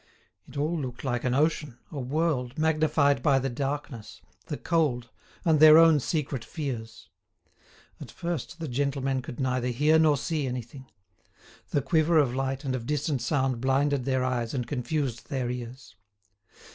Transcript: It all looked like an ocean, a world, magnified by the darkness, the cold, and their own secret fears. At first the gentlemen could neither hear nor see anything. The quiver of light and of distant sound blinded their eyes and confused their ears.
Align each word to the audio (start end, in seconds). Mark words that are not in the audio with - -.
It 0.47 0.57
all 0.57 0.79
looked 0.79 1.03
like 1.03 1.23
an 1.25 1.35
ocean, 1.35 1.77
a 1.91 1.99
world, 1.99 2.57
magnified 2.57 3.21
by 3.21 3.37
the 3.37 3.51
darkness, 3.51 4.19
the 4.47 4.57
cold, 4.57 5.11
and 5.45 5.59
their 5.59 5.77
own 5.77 5.99
secret 5.99 6.43
fears. 6.43 7.07
At 7.99 8.09
first 8.09 8.59
the 8.59 8.67
gentlemen 8.67 9.21
could 9.21 9.39
neither 9.39 9.67
hear 9.67 9.99
nor 9.99 10.17
see 10.17 10.47
anything. 10.47 10.89
The 11.69 11.83
quiver 11.83 12.17
of 12.17 12.33
light 12.33 12.63
and 12.65 12.73
of 12.75 12.87
distant 12.87 13.21
sound 13.21 13.61
blinded 13.61 14.05
their 14.05 14.23
eyes 14.23 14.55
and 14.55 14.65
confused 14.65 15.29
their 15.29 15.51
ears. 15.51 15.95